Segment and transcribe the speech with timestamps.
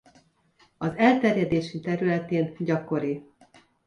[0.77, 3.25] Az elterjedési területén gyakori.